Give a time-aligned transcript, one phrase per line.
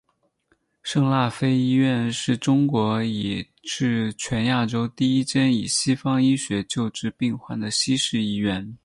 [0.81, 8.75] 圣辣非医院是中国以至全亚洲第一间以西方医学救治病患的西式医院。